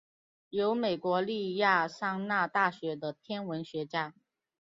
[0.49, 4.15] 由美国亚利桑那大学的天文化学家。